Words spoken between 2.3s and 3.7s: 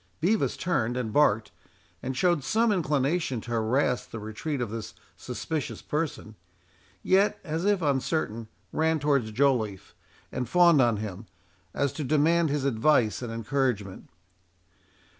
some inclination to